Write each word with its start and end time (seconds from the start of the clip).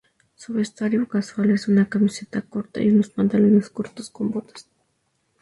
Su 0.33 0.53
vestuario 0.53 1.07
casual 1.07 1.51
es 1.51 1.67
una 1.67 1.87
camiseta 1.87 2.41
corta 2.41 2.81
y 2.81 2.89
unos 2.89 3.09
pantalones 3.11 3.69
cortos 3.69 4.09
con 4.09 4.25
una 4.29 4.33
botas. 4.37 4.67